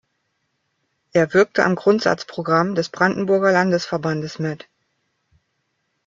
Er 1.13 1.31
wirkte 1.35 1.63
am 1.63 1.75
Grundsatzprogramm 1.75 2.73
des 2.73 2.89
Brandenburger 2.89 3.51
Landesverbandes 3.51 4.39
mit. 4.39 4.67